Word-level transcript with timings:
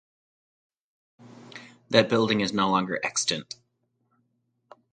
That 1.91 2.09
building 2.09 2.41
is 2.41 2.51
no 2.51 2.71
longer 2.71 2.99
extant. 3.03 3.57